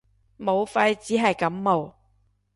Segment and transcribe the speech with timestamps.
[0.39, 1.93] 武肺只係感冒